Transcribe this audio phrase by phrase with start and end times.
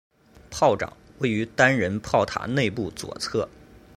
[0.49, 3.47] 炮长位于单人炮塔内部左侧。